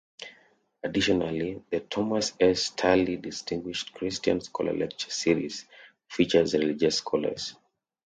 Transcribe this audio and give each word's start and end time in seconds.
Additionally, 0.83 1.61
the 1.69 1.81
Thomas 1.81 2.33
S. 2.39 2.63
Staley 2.73 3.17
Distinguished 3.17 3.93
Christian 3.93 4.41
Scholar 4.41 4.73
Lecture 4.73 5.11
Series 5.11 5.67
features 6.07 6.53
religious 6.55 6.97
scholars. 6.97 7.55